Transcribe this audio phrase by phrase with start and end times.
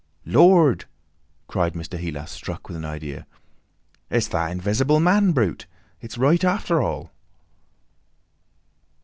[0.25, 0.85] "Lord!"
[1.47, 1.99] cried Mr.
[1.99, 3.27] Heelas, struck with an idea;
[4.09, 5.67] "it's that Invisible Man brute!
[6.01, 7.11] It's right, after all!"